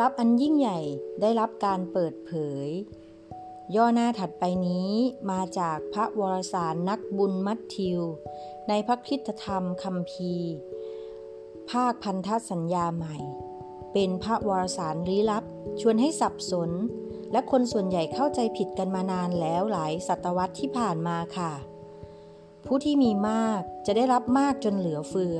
[0.00, 0.80] ลับอันยิ่งใหญ่
[1.20, 2.32] ได้รับการเปิดเผ
[2.66, 2.68] ย
[3.74, 4.90] ย่อหน้าถัดไปนี้
[5.30, 8.00] มาจากพระวรสารนักบุญมัทธิว
[8.68, 10.52] ในพระคิตธรรมคัมภีร์
[11.70, 13.16] ภาคพันธสัญญาใหม่
[13.92, 15.44] เป็นพระวรสารลี้ลับ
[15.80, 16.70] ชวนให้สับสน
[17.32, 21.52] และคนส่วนใหญ่เข้าใจผิดกันมานานแล้วหลายศตวรรษที่ผ่านมาค่ะ
[22.66, 25.38] ผู้ที่มีมากจะได้รับมากจนเหลือเฟือ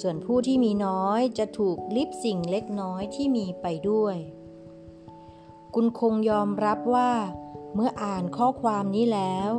[0.00, 4.16] ส่วนผู้ที่มีน้อยจะถูกลิบสิ่งเล็กน้อยที่มีไปด้วย
[5.74, 7.12] คุณคงยอมรับว่า
[7.74, 9.50] เมื่ออ่านข้อความนี้แล้ว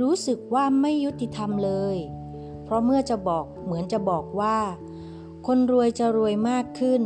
[0.00, 1.96] รู้สึกว่าไม่ยุติธรรมเลย
[2.64, 4.58] เพราะเมื่อจะบอกเหมือนจะบอกว่า
[5.46, 7.02] คนรวยจะรวยมากขึ้น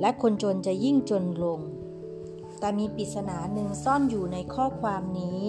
[0.00, 1.60] และคนจนจะยิ่งจนลง
[2.58, 5.44] แต่มีปริศนาหนึ่งซ่อนอยู่ในข้อความนี้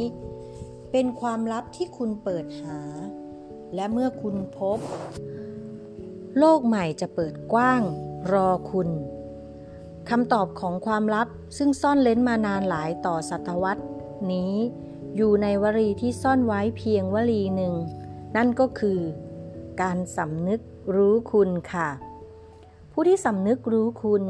[0.92, 2.80] เป็นความลับที่คุณเปิดหา
[3.76, 4.80] และเมื่อคุณพบ
[6.38, 7.82] โลกใหม่จะเปิดกว้าง
[8.32, 8.90] รอคุณ
[10.10, 11.28] คำตอบของความลับ
[11.58, 13.84] ซึ่งซ่อนเล้นมานานหลายต่อศตวรรษ
[14.32, 14.54] นี้
[15.16, 17.74] อยู่ในวลีที่ซ่อนไว้เพียงวลีหนึ่ง
[18.36, 19.00] นั่นก็คือ
[19.82, 20.62] การสำนึก
[20.96, 21.90] รู้คุณค่ะ
[22.92, 24.24] ผู้ที่สำนึกรู้คุณ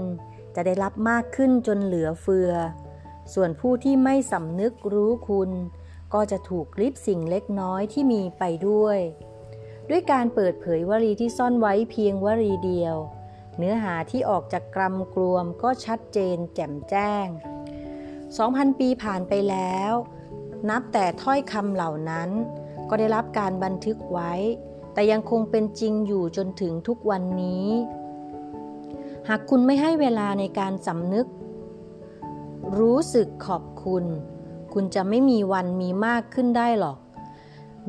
[0.55, 2.51] จะได้รับมากขึ้นจนเหลือเฟือ
[3.33, 5.51] ส่วนผู้ที่ไม่สำนึกรู้คุณ
[6.13, 8.99] ก็จะถูกลิบสิ่งเล็กน้อยที่มีไปด้วย
[9.89, 12.95] ด้วยการเปิดเผยวลีที่ซ่อนไว้เพียงวลีเดียว
[13.57, 17.27] เนื้อหาที่ออกจากกรรมกลวมก็ชัดเจนแจ่มแจ้ง
[18.03, 19.91] 2,000 ปีผ่านไปแล้ว
[20.69, 22.29] นับแต่ถ้อยคำเหล่านั้น
[22.89, 24.31] ก็ได้รับการบันทึกไว้
[24.93, 27.67] แต่ยังคงเป็นจริงอยู่จนถึงทุกวันนี้
[29.29, 31.27] หากคุณไม่ให้เวลาในการสำนึก
[32.79, 34.05] รู้สึกขอบคุณ
[34.73, 36.97] คุณจะไม่มีวันมีมากขึ้นได้หรอก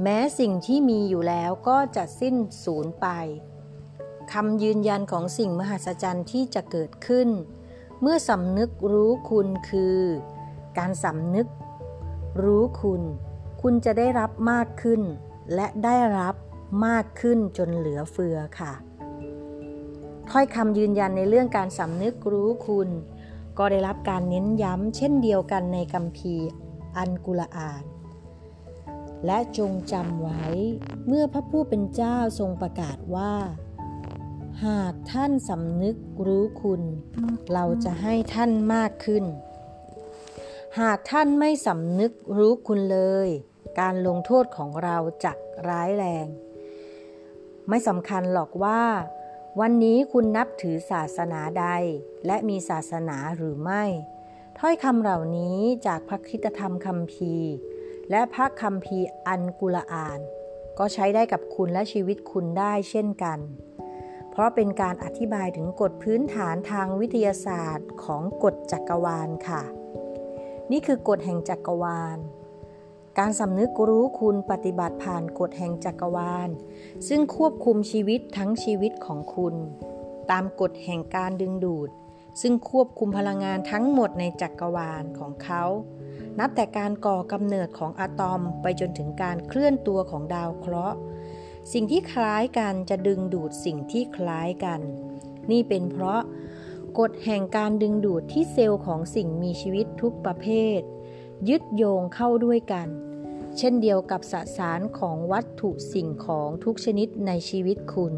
[0.02, 3.06] แม้สิ่งที่มีอยู่แล้วก็จะสิ้นสูญไป
[4.32, 7.28] คำยืนยันของสิ่งมหัศจรรย์ที่จะเกิดขึ้น
[8.00, 9.98] เมื่อสำนึกรู้คุณคือ
[10.78, 11.48] การสำนึก
[12.42, 13.02] รู้คุณ
[13.62, 15.02] คุณจะได้รับมากขึ้น
[15.54, 16.34] และได้รับ
[16.86, 18.72] มากขึ้นจนเหลือเฟือค่ะ
[20.30, 22.88] ถ้อยคำยืนยันในเรื่องการสำนึกรู้คุณ
[23.58, 26.34] ก็ได้รับการเน้นย้ำเช่นเดียวกันในกัมพี
[26.96, 27.82] อันกุลอาน
[29.26, 30.44] และจงจำไว้
[31.06, 33.34] เมื่อพระผู้เป็นเจ้าทรงประกาศว่า
[34.66, 36.82] หากท่านสำนึกรู้คุณ
[37.52, 39.24] เราจะให้ท่านมากขึ้น
[40.80, 43.28] หากท่านไม่สำนึกรู้คุณเลย
[43.80, 45.32] การลงโทษของเราจะ
[45.68, 46.26] ร้ายแรง
[47.68, 48.82] ไม่สำคัญหรอกว่า
[49.60, 51.66] วันนี้คุณนับถือศาสนาใด
[52.26, 53.84] และมีศาสนาหรือไม่
[54.58, 57.34] ถ้อยคำเหล่านี้จากพระคิตธรรมคัมภี
[58.10, 60.20] และพระคัมภีร์อันกุลอาน
[60.78, 63.38] ก็ใช้ได้กับคุณและชีวิตคุณได้เช่นกัน
[64.30, 69.62] เพราะเป็นการอธิบายถึงกฎพื้นฐานทางวิทยาศาสตร์ของกฎจักรวาลค่ะ
[70.70, 72.18] นี่คือกฎแห่งจักรวาล
[73.18, 76.48] การสำนึกรู้คุณปฏิบัติผ่านกฎแห่งจักรวาล
[77.08, 79.54] ซึ่งควบคุมชีวิตทั้งชีวิตของคุณ
[80.30, 81.90] ตามกฎแห่งการดึงดูด
[82.40, 85.64] ซึ่งควบคุมพลังงานทั้งหมดในจักรวาลของเขา
[86.38, 90.96] นับแต่การก่อกำเนิดของอะตอมไปจนถึงการเคลื่อนตัวของดาวเคราะห์
[91.72, 94.80] สิ่งที่คล้ายกันจะดึงดูดสิ่งที่คล้ายกัน
[95.50, 96.20] นี่เป็นเพราะ
[96.98, 100.46] กฎแห่งการดึงดูดที่เซลล์ของสิ่งมีชีวิตทุกประเภ
[100.78, 100.80] ท
[101.48, 102.88] ยึดโยงเข้าด้วยกัน
[103.58, 108.14] เช่นเดียวกับสสารของวัตถุสิ่งของทุกชนิดในชีวิตคุณ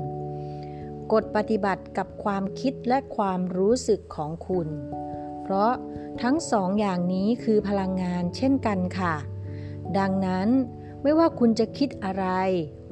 [1.13, 4.69] กฎปฏิบัติกับความคิดและความรู้สึกของคุณ
[5.43, 5.73] เพราะ
[6.23, 9.15] ทั้งสองอย่างนี้คือพลังงานเช่นกันค่ะ
[9.99, 10.49] ดังนั้น
[11.03, 12.27] ไม่ว่าคุณจะคิดอะไร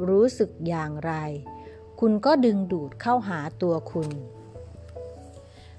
[0.08, 1.12] รู้สึกอย่างไร
[2.00, 4.08] คุณก็ดึงดูดเข้าหาตัวคุณ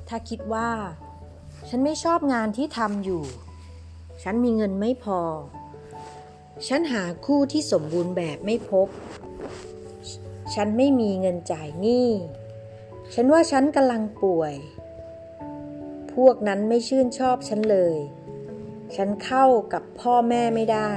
[0.08, 0.70] ถ้าคิดว่า
[1.70, 3.24] ฉันไม่ชอบงานที่ทำอยู่
[4.24, 5.22] ฉันมีเงินไม่พอ
[6.68, 8.88] ฉันหาคู่ที่สมบูรณ์แบบไม่พบ
[10.56, 12.10] ฉันไม่มีเงินจ่ายหนี้
[13.14, 14.56] ฉันว่าฉันกำลังป่วย
[16.14, 17.98] พวกนั้นไม่ชื่นชอบฉันเลย
[18.96, 20.94] ฉันเข้ากับพ่อแม่ไม่ได้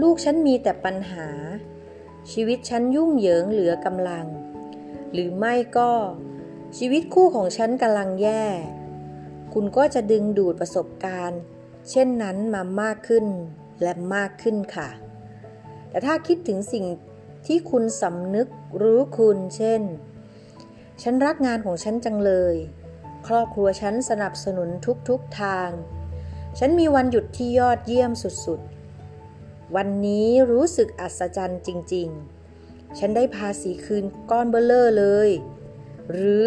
[0.00, 1.28] ลูกฉันมีแต่ปัญหา
[2.32, 4.26] ชีวิตฉันยุ่งเหยิงเหลือกำลัง
[5.12, 5.92] หรือไม่ก็
[6.78, 8.44] ชีวิตคู่ของฉันกำลังแย่
[9.52, 11.40] คุณก็จะดึงดูดประสบการณ์
[11.90, 13.26] เช่นนั้นมามากขึ้น
[13.82, 14.88] และมากขึ้นค่ะ
[15.88, 16.84] แต่ถ้าคิดถึงสิ่ง
[17.46, 18.48] ที่คุณสำนึก
[18.82, 19.82] รู้คุณ เช่น
[21.02, 22.54] ฉันรักงานของฉันจังเลย
[23.26, 24.68] ครอบครัวฉันสนับสนุน
[25.08, 25.70] ทุกๆทาง
[26.58, 28.12] ฉันมีวันหยุดที่ยอดเยี่ยม
[28.46, 32.08] สุดๆ วันนี้รู้สึกอัศจรรย์จริง
[32.52, 35.30] ๆ ฉันได้ภาษีคืนก้อนเบลเลอร์เลย
[36.10, 36.46] หรือ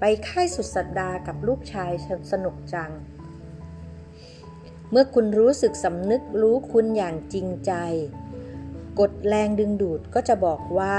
[0.00, 1.92] ไปค่ายสุดสัปดาห์กับลูกชาย
[2.32, 2.92] สนุกจัง
[4.90, 7.72] เมื่อคุณรู้สึกสำนึกรู้คุณอย่างจริงใจ
[9.00, 10.96] กดแรงดึงดูดก็จะบอกว่า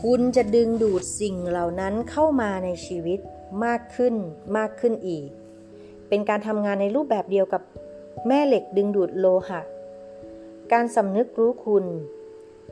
[0.00, 3.20] คุณจะดึงดูดสิ่งเหล่านั้นเข้ามาในชีวิต
[3.64, 4.14] มากขึ้น
[4.56, 5.28] มากขึ้นอีก
[6.08, 7.62] เป็นการทำงานในรูปแบบเดียวกับ
[8.26, 9.60] แม่เหล็กดึงดูดโลหะ
[10.72, 11.84] การสำนึกรู้คุณ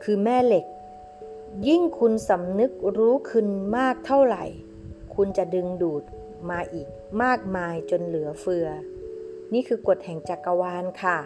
[0.03, 0.65] คือแม่เหล็ก
[1.67, 3.47] ยิ่งคุณสำนึกรู้คุณ
[3.77, 4.43] มากเท่าไหร่
[5.15, 6.03] คุณจะดึงดูด
[6.49, 6.87] มาอีก
[7.23, 8.67] มากมายจนเหลือเฟือ
[9.53, 11.17] นี่คือกฎแห่งจักรวาลค่ะ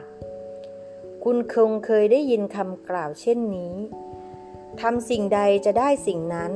[1.23, 3.75] คุณคงเคยได้ยินคำกล่าวเช่นนี้
[4.81, 6.51] ทำสิ่งใดจะได้สิ่งนั้น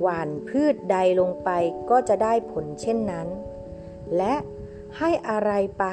[0.00, 1.50] หว่านพืชใดลงไป
[1.90, 3.28] ก็จะได้ผลเช่นนั้น
[4.16, 4.34] และ
[4.98, 5.84] ให้อะไรไป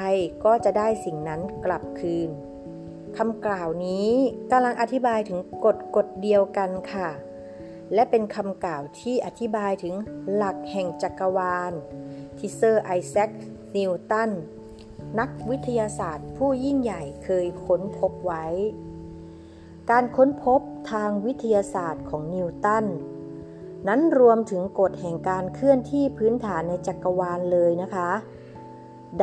[0.45, 2.29] ก็จะได้สิ่งนั้นกลับคืน
[3.17, 4.11] คำกล่าวนี้
[4.51, 7.09] กำลังอธิบายถึงกฎกฎเดียวกันค่ะ
[7.93, 9.93] และเป็นคำกล่าวที่อธิบายถึง
[10.33, 11.73] หลักแห่งจักรวาล
[12.37, 13.31] ที่เซอร์ไอแซค
[13.77, 14.31] นิวตัน
[15.19, 18.45] นักวิทยาศาสตร์ผู้ยิ่งใหญ่เคยค้นพบไว้
[19.89, 20.61] การค้นพบ
[20.91, 22.85] ทางวิทยาศาสตร์ของนิวตัน
[23.87, 28.09] นั้นรวมถึงกฎแห่งการเคลื่อนที่พื้นฐานในจักรวาลเลยนะคะ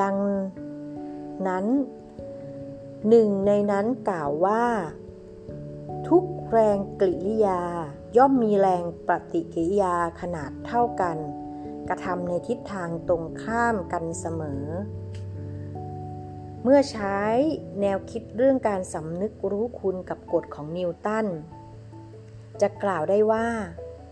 [0.01, 0.17] ดัง
[1.47, 1.65] นั้น
[3.09, 4.65] หนึ่งในนั้นกล่าวว่า
[6.09, 7.63] ทุกแรงกริยา
[8.17, 11.17] ย่อมมีแรงปฏิกิริยาขนาดเท่ากัน
[11.89, 14.65] กระทำในทิศทางตรงข้ามกันเสมอ
[16.63, 17.19] เมื่อใช้
[17.81, 21.27] แนวคิดเรื่องการสำนึกรู้คุณกับกฎของนิวตัน
[22.61, 23.47] จะกล่าวได้ว่า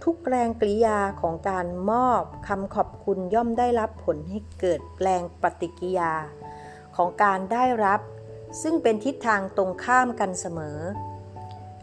[0.05, 6.13] ทุกแรงกริยาของการมอบคำขอบคุณย่อมได้รับผลให้เกิดแรงปฏิกิยา
[6.97, 8.01] ของการได้รับ
[8.63, 10.79] ซึ่งเป็นทิศทางตรงข้ามกันเสมอ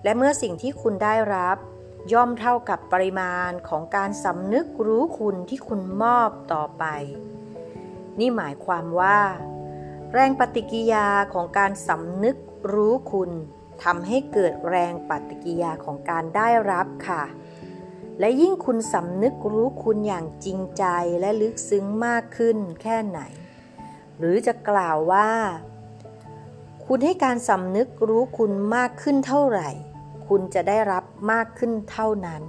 [0.04, 1.58] และเมื่อสิ่งที่คุณได้รับ
[2.14, 6.86] ย่อมเท่ากับปริมาณของการสำนึกรู้คุณที่คุณมอบต่อไป
[8.20, 9.20] นี่หมายความว่า
[10.16, 12.38] แรงปฏิกิยาของการสำนึก
[12.74, 13.32] รู้คุณ
[13.84, 17.24] ทำให้เกิดแรงปฏิกิยาของการได้รับค่ะ
[18.20, 20.84] และยิ่งคุณสำนึกรู้คุณอย่างจริงใจ
[21.20, 23.20] และลึกซึ้งมากขึ้นแค่ไหน
[24.18, 25.30] หรือจะกล่าวว่า
[26.86, 29.70] คุณให้การสำนึกรู้คุณมากขึ้นเท่าไหร่
[30.28, 32.42] คุณจะได้รับมากขึ้นเท่านั้น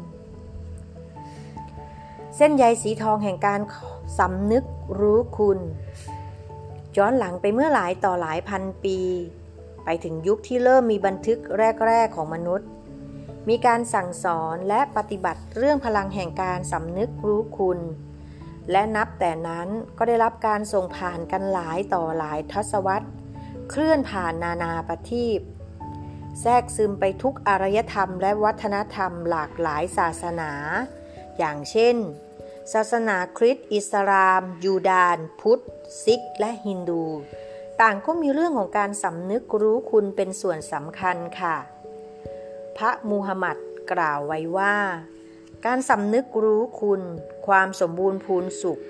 [2.37, 3.60] เส้นใยสีทองแห่งการ
[4.19, 4.64] สำนึก
[5.00, 5.58] รู้คุณ
[6.99, 8.99] ย้อนหลังไปเมื่อหลายต่อหลายพันปี
[9.85, 11.38] ไปถึงยุคที่เริ่มมีบันทึก
[11.87, 12.69] แรก ๆ ของมนุษย์
[13.49, 17.81] มีการสั่งสอนและปฏิบัติเรื่องพลังแห่งการสำนึกรู้คุณ
[18.70, 19.69] และนับแต่นั้น
[19.99, 23.08] ก็ได้รับการส่งผ่านกันหลายต่อหลายทศวรรษ
[23.70, 25.41] เคลื่อนผ่านนานาประทีป
[26.41, 30.50] แทรกซึมไปทุกอารยธรรมและวัฒนธรรมหลากหลายศาสนา
[31.38, 31.96] อย่างเช่น
[32.73, 35.62] ศาสนาคริสต์อิสลาม ยูดาน พุทธ
[36.02, 37.04] ซิกและฮินดู
[37.81, 41.56] ต่างก็มีเรื่องของการสำนึกรู้คุณเป็นส่วนสำคัญค่ะ
[42.76, 43.56] พระมูฮัมหมัด
[43.92, 44.76] กล่าวไว้ว่า
[45.66, 47.02] การสำนึกรู้คุณ
[47.46, 48.81] ความสมบูรณ์พูนสุข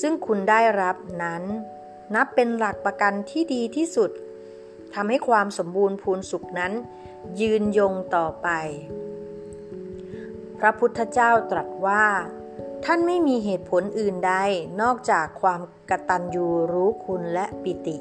[0.00, 1.42] ซึ่งคุณได้รับนั้น
[2.14, 4.10] นับเป็นหลักประกันที่ดีที่สุด
[4.94, 6.72] ทำให้ความสมบูรณ์พูนสุขนั้น
[7.40, 8.48] ยืนยงต่อไป
[10.58, 12.04] พระพุทธเจ้าตรัสว่า
[12.88, 14.34] ท่านไม่มีเหตุผลอื่นใด
[14.82, 17.96] นอกจากความกตัญญูรู้คุณและปิติ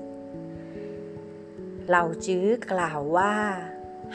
[1.88, 3.36] เหล่าจื้อกล่าวว่า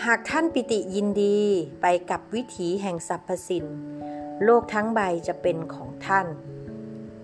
[0.05, 1.41] หากท่านปิติยินดี
[1.83, 3.67] ไปกับวิถีแห่งสรรพสิน
[4.45, 6.27] โลกทั้งใบจะเป็นของท่าน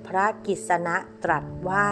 [0.07, 1.91] พระกิษณะตรัสว่า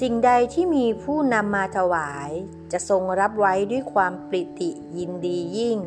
[0.00, 2.30] สิ่งใดที่มีผู้นำมาถวาย
[2.72, 5.78] จะทรงรับไว้ด้วยความปิติยินดียิ่ง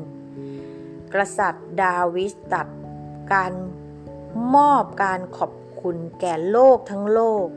[1.13, 2.67] กษัตริย์ดาวิสตัด
[3.33, 3.53] การ
[4.55, 5.51] มอบการขอบ
[5.81, 7.47] คุณแก่โลกทั้งโลก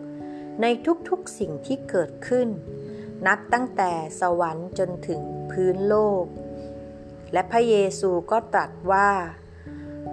[0.61, 0.67] ใน
[1.09, 2.49] ทุกๆสิ่งที่เกิดขึ้น
[3.27, 5.21] นับตั้งแต่สวรรค์จนถึง
[5.51, 6.25] พื้นโลก
[7.33, 9.11] และพระเยซูก็ตรัสว่า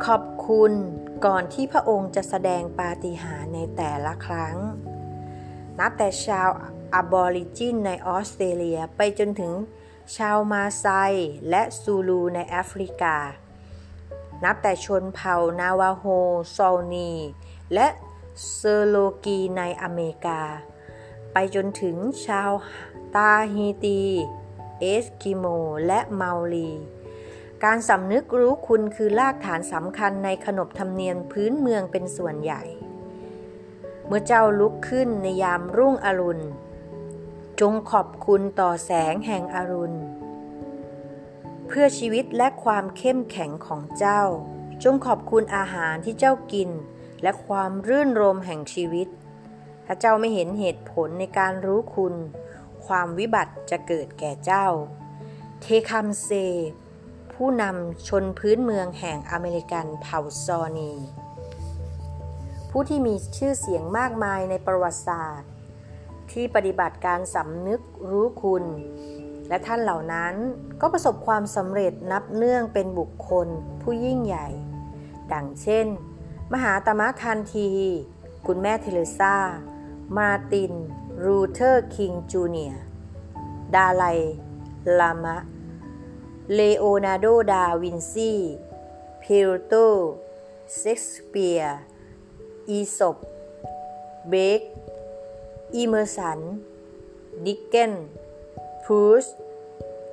[0.05, 0.74] ขอบคุณ
[1.25, 4.57] ก่อนที่พระองค์จะแสดงปาฏิหาริย์ในแต่ละครั้ง
[5.79, 6.50] นับแต่ชาว
[6.93, 9.53] อบอริจินในออสเตรเลียไปจนถึง
[10.17, 10.88] ชาวมาไซ
[11.50, 13.17] และซูลูในแอฟริกา
[14.44, 16.04] นับแต่ชนเผ่านาวาโฮ
[16.55, 17.12] ชอว์นี
[17.74, 17.88] และ
[18.56, 20.42] เชอโรกีในอเมริกา
[21.34, 22.51] ไปจนถึงชาว
[23.15, 24.01] ตาฮีตี
[24.80, 25.46] เอสกิโม
[25.88, 26.72] และเมารี
[27.63, 32.63] การสำนึกรู้คุณคือรากฐานสำคัญในขนบธรรมเนียมพื้นเมืองเป็นส่วนใหญ่
[34.06, 36.44] เมื่อเจ้าลุกขึ้นในยามรุ่งอรุณ
[37.60, 39.98] จงขอบคุณต่อแสงแห่งอรุณ
[41.67, 44.24] เพื่อชีวิตและความเข้มแข็งของเจ้า
[44.84, 46.69] จงขอบคุณอาหารที่เจ้ากิน
[47.24, 49.07] และความรื่นรมแห่งชีวิต
[49.86, 52.15] ถ้าเจ้าไม่เห็นเหตุผลในการรู้คุณ
[52.86, 54.67] ความวิบัติจะเกิดแก่เจ้า
[55.62, 56.29] เทคัมเซ
[57.34, 60.93] ผู้นำชนพื้นเมืองแห่งอเมริกันเผ่าซอนี
[62.69, 65.51] ผู้ที่มีชื่อเสียงมากมายในประวัติศาสตร์
[66.31, 68.63] ที่ปฏิบัติการสำนึกรู้คุณ
[69.49, 70.33] และท่านเหล่านั้น
[70.81, 73.47] ก็ประสบความสำเร็จนับเนื่องเป็นบุคคล
[73.81, 74.47] ผู้ยิ่งใหญ่
[75.31, 75.87] ดังเช่น
[76.53, 77.69] มหาตมะคานธี
[78.47, 79.35] คุณแม่เทเรซา
[80.17, 80.73] มาร์ติน
[81.24, 82.75] ลูเธอร์คิงจูเนียร์
[83.75, 84.03] ดาไล
[84.99, 85.37] ลามะ
[86.53, 88.33] เลโอนาร์โด ดาวินซี
[89.19, 89.73] เพลโต
[90.77, 91.79] เชกสเปียร์
[92.69, 93.17] อีสป
[94.29, 96.39] เบลก เอเมอร์สัน
[97.45, 97.93] ดิกเกนส์
[98.89, 99.27] พรูสต์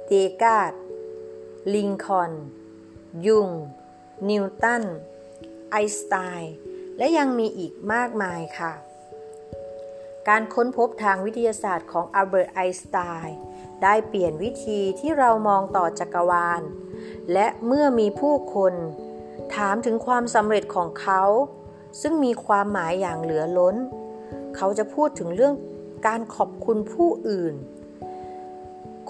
[0.07, 0.13] เด
[0.43, 0.73] การ์ต
[1.75, 2.33] ลิงคอล์น
[3.27, 3.51] ยุง
[4.29, 4.85] นิวตัน
[5.71, 6.55] ไอน์สไตน์
[6.99, 8.73] และยังมีอีกมากมายค่ะ
[10.29, 13.39] การค้นพบทางวิทยาศาสตร์ของอัลเบิร์ตไอน์สไตน์น์
[13.83, 16.63] ได้เปลี่ยนวิธีที่เรามองต่อจักรวาล
[17.33, 18.75] และเมื่อมีผู้คน
[19.55, 21.23] ถามถึงความสำเร็จของเขา
[22.01, 23.77] ซึ่งมีความหมายอย่างเหลือล้น
[24.57, 25.55] เขาจะพูดถึงเรื่อง
[26.07, 27.57] การขอบคุณผู้อื่น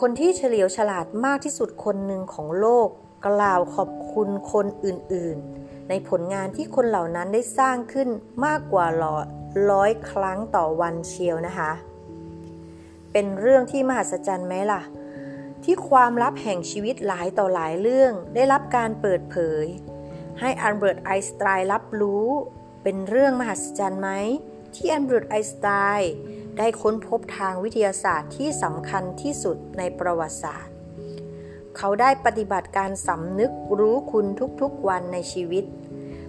[0.06, 2.88] คนที่เฉลียวฉลาดมากที่สุดคนหนึ่งของโลก
[3.26, 8.08] กล่าวขอบคุณคนอื่นๆ ในผลงานที่คนเหล่านั้นได้สร้างขึ้น
[8.46, 8.86] มากกว่า
[9.70, 11.72] ร้อยครั้งต่อวันเชียวนะคะ
[13.12, 14.82] เป็นเรื่องที่มหัศจรรย์ไหมล่ะ
[15.64, 19.64] ที่ความลับแห่งชีวิตหลายต่อหลายเรื่องได้รับการเปิดเผย
[20.40, 22.26] ให้อันเบิร์ตไอน์สไตน์รับรู้
[22.82, 24.10] เป็นเรื่องมหัศจรรย์ไหม
[24.76, 25.66] ที่แอนเบิร์ตไอสไต
[25.98, 26.14] น์
[26.58, 30.74] ได้ค้นพบทางวิทยาศาสตร์ที่สำคัญที่สุดในประวัติศาสตร์
[31.76, 34.26] เขาได้ปฏิบัติการสำนึกรู้คุณ
[34.60, 35.64] ทุกๆวันในชีวิต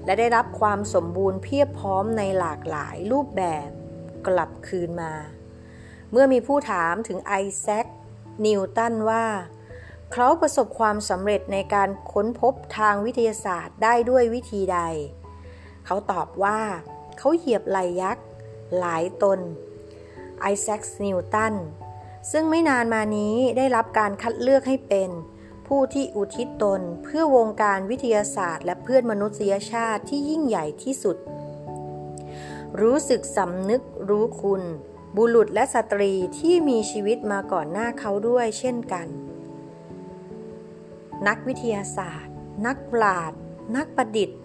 [0.05, 3.69] และได้รับความสมบูรณ์เพียบพร้อมในหลากหลายรูปแบบ
[4.27, 5.13] กลับคืนมา
[6.12, 7.85] เมื่อมีผู้ถามถึงไอแซค
[8.45, 9.25] นิวตันว่า
[10.13, 14.79] เขาประสบความสำเร็จในการค้นพบทางวิทยาศาสตร์ได้ด้วยวิธีใด
[15.85, 16.59] เขาตอบว่า
[17.17, 18.25] เขาเหยียบไหลยักษ์
[18.77, 19.39] หลายตน
[20.41, 21.53] ไอแซคนิวตัน
[22.32, 25.10] ซึ่งไม่นานมานี้ได้รับการคัดเลือกให้เป็น
[25.67, 31.17] ผู้ที่อุทิศตนเพื่อวงการวิทยาศาสตร์ และเพื่อนมนุษยชาติที่ยิ่งใหญ่ที่สุด
[32.82, 34.63] รู้สึกสำนึกรู้คุณ
[35.17, 39.08] บุรุษและสตรีที่มีชีวิตมาก่อนหน้าเขาด้วยเช่นกัน
[41.27, 42.34] นักวิทยาศาสตร์
[42.65, 43.39] นักปราชญ์
[43.77, 44.39] นักประดิษฐ์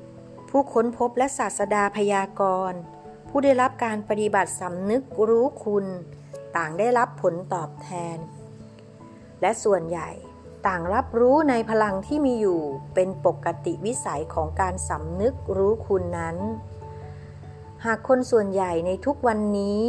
[0.48, 2.80] ผู้ค้นพบและศาสดาพยากรณ์
[3.28, 5.86] ผู้ได้รับการปฏิบัติสำนึกรู้คุณ
[6.56, 8.18] ต่างได้รับผลตอบแทน
[9.40, 10.10] และส่วนใหญ่
[10.66, 12.60] ต่างรับรู้ในพลังที่มีอยู่
[12.94, 16.36] เป็นปกติวิสัยของการสำนึกรู้คุณนั้น
[17.84, 19.82] หากคนส่วนใหญ่ในทุกวันนี้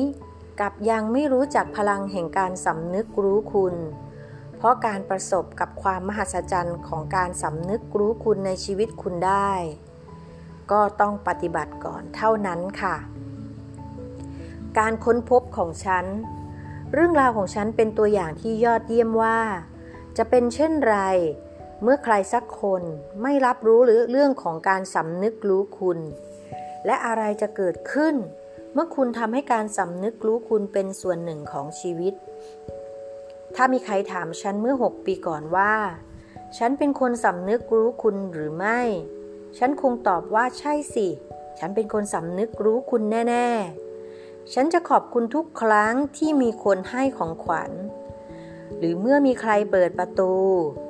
[0.59, 3.75] กับยังไม่รู้จักพลังแห่งการสำนึกรู้คุณ
[4.57, 9.51] เพราะการประสบกับความมหัศจรรย์ของการสำนึกรู้คุณในชีวิตคุณได้
[10.71, 12.95] ก็ต้องปฏิบัติก่อนเท่านั้นค่ะ
[14.77, 16.05] การค้นพบของฉัน
[16.93, 19.39] เรื่องราวของฉันเป็นตัวอย่างที่ยอดเยี่ยมว่า
[20.17, 20.97] จะเป็นเช่นไร
[21.83, 22.83] เมื่อใครสักคน
[23.21, 25.99] ไม่รับรู้หรือเรื่องของการสำนึกรู้คุณ
[26.85, 28.15] และอะไรจะเกิดขึ้น
[28.73, 32.13] เมื่อคุณทำให้การสำนึกรู้คุณเป็นส่วนหนึ่งของชีวิต
[33.55, 35.73] ถ้ามีใครถามฉันเมื่อ 6 ปีก่อนว่า
[36.57, 38.79] ฉันเป็นคนสำนึกรู้คุณหรือไม่
[39.57, 41.07] ฉันคงตอบว่าใช่สิ
[41.59, 43.88] ฉันเป็นคนสำนึกรู้คุณแน่ ๆ
[44.53, 47.71] ฉันจะขอบคุณทุกครั้งที่มีคนให้ของขวัญ
[48.77, 50.33] หรือเมื่อมีใครเปิดประตู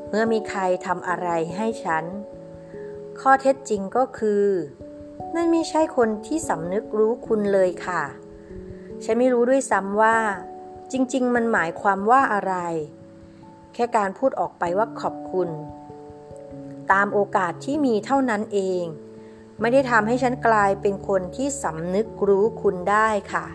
[0.10, 2.06] เมื่อมีใครทำอะไรให้ฉัน
[3.20, 4.46] ข้อเท็จจริงก็คือ
[5.36, 8.04] นั่นไม่ใช่คนที่สำนึกรู้คุณเลยค่ะ
[9.04, 10.18] ฉันไม่รู้ด้วยซ้ำว่า
[10.92, 12.56] จริง ๆ มันหมายความว่าอะไร
[13.74, 15.50] แค่การพูดออกไปว่าขอบคุณ
[16.92, 18.84] ตามโอกาสที่มีเท่านั้นเอง
[19.62, 23.46] ไม่ได้ทำให้ฉันกลายเป็นคนที่สำนึกรู้คุณได้ค่ะ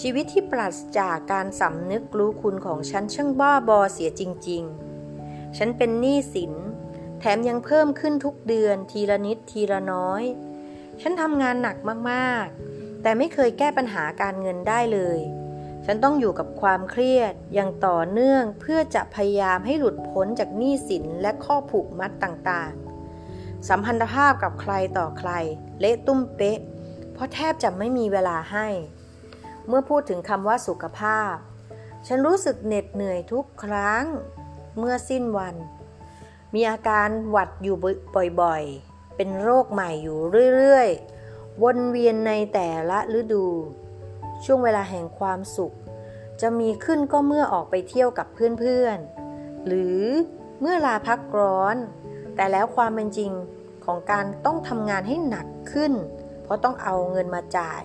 [0.00, 4.62] ชีวิตที่ปราศจากการสำนึกรู้คุณของฉันช่างบ้าบอเสียจริง
[5.10, 6.52] ๆ ฉันเป็นหนี้สิน
[7.18, 10.22] แถมยังเพิ่มขึ้นทุกเดือนทีละนิดทีละน้อย
[11.00, 11.76] ฉันทำงานหนัก
[12.10, 15.18] มากๆ แต่ไม่เคยแก้ปัญหาการเงินได้เลย
[15.84, 22.91] ฉันต้องอยู่กับความเครียดอย่างต่อเนื่องเพื่อจะพยายามให้หลุดพ้นจากหนี้สินและข้อผูกมัดต่างๆ
[23.68, 25.30] สัมพันธภาพกับใครต่อใคร
[25.80, 26.58] เละตุ้มเป๊ะ
[27.12, 28.68] เพราะแทบจะไม่มีเวลาให้
[29.66, 31.34] เมื่อพูดถึงคำว่าสุขภาพ
[32.06, 34.04] ฉันรู้สึกเหน็ดเหนื่อยทุกครั้ง
[34.78, 35.56] เมื่อสิ้นวัน
[36.54, 37.76] มีอาการหวัดอยู่
[38.40, 40.18] บ่อยๆ เป็นโรคใหม่อยู่
[40.54, 43.46] เรื่อยๆ วนเวียนในแต่ละฤดู
[44.44, 45.74] ช่วงเวลาแห่งความสุข
[46.40, 50.02] จะมีขึ้นก็เมื่อออกไปเที่ยวกับเพื่อนๆ หรือ
[50.60, 51.76] เมื่อลาพักร้อน
[52.36, 53.32] แต่แล้วความเป็นจริง
[53.84, 55.92] ของการต้องทำงานให้หนักขึ้น
[56.42, 57.82] เพราะต้องเอาเงินมาจ่าย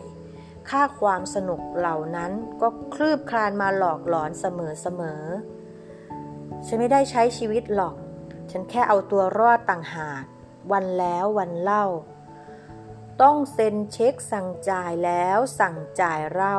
[0.70, 4.46] ค่าความสนุกเหล่านั้นก็คลืบคลานมาหลอกหลอนเส
[5.00, 7.96] มอๆฉันไม่ได้ใช้ชีวิตหรอก
[8.52, 10.24] ฉันแค่เอาตัวรอดต่างหาก
[10.72, 11.86] วันแล้ววันเล่า
[13.22, 16.58] ต้องเซ็นเช็คสั่งจ่ายแล้วสั่งจ่ายเล่า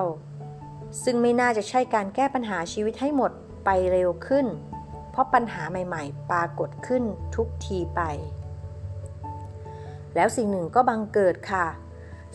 [1.02, 3.32] ซึ่งไม่น่าจะใช่การแก้ปัญหาชีวิตให้หมด
[3.64, 4.46] ไปเร็วขึ้น
[5.18, 7.04] ราะปัญหาใหม่ๆ ปรากฏขึ้น
[7.36, 8.00] ทุกทีไป
[10.14, 11.66] แล้วสิ่งหนึ่งก็บังเกิดค่ะ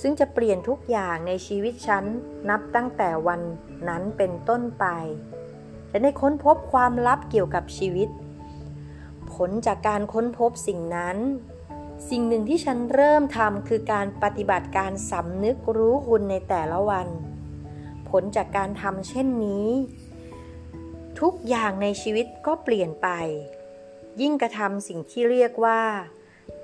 [0.01, 2.03] ซึ่งจะเปลี่ยนทุกอย่างในชีวิตฉัน
[2.49, 3.41] นับตั้งแต่วัน
[3.89, 4.85] นั้นเป็นต้นไป
[5.89, 8.09] และได้ค้นพบความลับเกี่ยวกับชีวิต
[9.33, 11.17] ผลจากการค้นพบสิ่งนั้น
[12.09, 17.07] สิ่งหนึ่งที่ฉันเริ่มทำคือการปฏิบัติการสำนึกรู้คุณในแต่ละวัน
[18.09, 19.67] ผลจากการทำเช่นนี้
[21.19, 23.07] ทุกอย่างในชีวิตก็เปลี่ยนไป
[24.21, 25.83] ยิ่งกระทำสิ่งที่เรียกว่า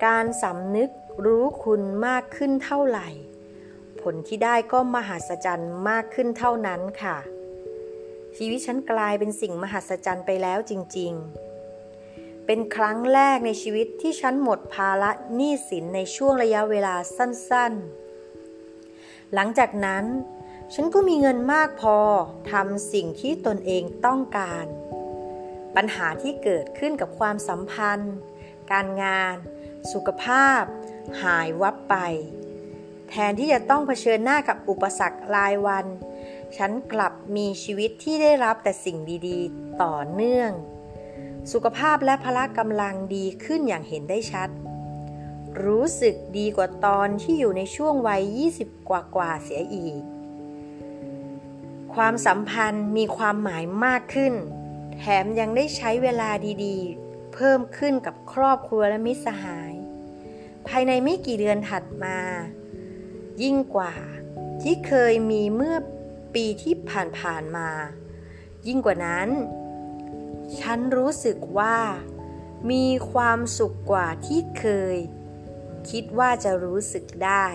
[0.06, 0.90] การสำนึก
[1.26, 3.08] รู้คุณมากขึ้นเท่าไหร่
[4.00, 7.16] ผลที่ได้ก็มหัศจรรย์มากขึ้นเท่านั้นค่ะ
[8.36, 17.72] ชีวิตฉันกลายเป็นสิ่งมหัศจรรย์ไปแล้วจริง ๆ เป็นครั้งแรกในชีวิตที่ฉันหมดภาระหนี้สินในช่วงระยะเวลาสั้น
[18.54, 20.04] ๆ หลังจากนั้น
[20.74, 21.96] ฉันก็มีเงินมากพอ
[22.50, 24.66] ทำสิ่งที่ตนเองต้องการ
[25.76, 28.14] ปัญหาที่เกิดขึ้นกับความสัมพันธ์
[28.72, 29.36] การงาน
[29.92, 30.62] สุขภาพ
[31.22, 31.96] หายวับไป
[33.08, 35.86] แทนที่จะต้องเผชิญหน้ากับอุปสรรครายวัน
[36.56, 38.98] ฉันกลับมีชีวิตที่ได้รับแต่สิ่ง
[39.28, 40.50] ดีๆ ต่อเนื่อง
[41.52, 44.48] สุขภาพและพละกำลังดีขึ้นอย่างเห็นได้ชัด
[45.64, 48.22] รู้สึกดีกว่าตอนที่อยู่ในช่วงวัย
[48.56, 50.02] 20 กว่ากว่าเสียอีก
[51.94, 54.34] ความสัมพันธ์มีความหมายมากขึ้น
[54.98, 56.30] แถมยังได้ใช้เวลา
[56.64, 59.72] ดีๆ เพิ่มขึ้นกับครอบครัวและมิตรสหาย
[60.68, 62.18] ภายในไม่กี่เดือนถัดมา
[63.42, 63.94] ยิ่งกว่า
[64.62, 65.76] ที่เคยมีเมื่อ
[66.34, 67.70] ปีที่ผ่านๆมา
[68.66, 69.28] ยิ่งกว่านั้น
[70.60, 71.78] ฉันรู้สึกว่า
[72.70, 74.96] มีความสุขกว่าที่เคย
[75.90, 77.46] คิดว่าจะรู้สึกได้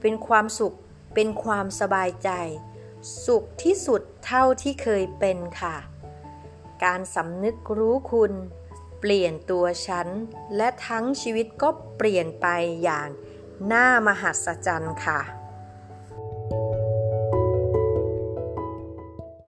[0.00, 0.76] เป็นความสุข
[1.14, 2.30] เป็นความสบายใจ
[3.24, 5.76] สุขที่สุดเท่าที่เคยเป็นค่ะ
[6.84, 8.32] การสำนึกรู้คุณ
[9.00, 10.08] เปลี่ยนตัวฉัน
[10.56, 12.46] และทั้งชีวิตก็เปลี่ยนไป
[12.82, 13.08] อย่าง
[13.72, 15.20] น่ามหัศจรรย์ค่ะ